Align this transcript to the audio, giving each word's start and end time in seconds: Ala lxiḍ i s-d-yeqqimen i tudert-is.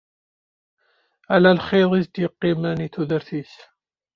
Ala 1.33 1.51
lxiḍ 1.59 1.91
i 1.99 2.01
s-d-yeqqimen 2.05 2.85
i 2.85 2.87
tudert-is. 2.93 3.53